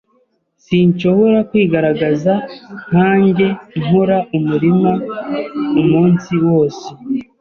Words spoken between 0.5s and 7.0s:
Sinshobora kwigaragaza nkanjye nkora umurima umunsi wose.